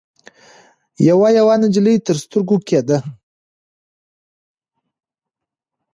[1.07, 2.97] يوه يوه نجلۍ تر سترګو کېده.